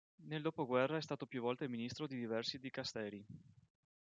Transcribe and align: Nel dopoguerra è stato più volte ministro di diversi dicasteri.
Nel 0.25 0.41
dopoguerra 0.41 0.97
è 0.97 1.01
stato 1.03 1.27
più 1.27 1.41
volte 1.41 1.67
ministro 1.67 2.07
di 2.07 2.17
diversi 2.17 2.57
dicasteri. 2.57 3.23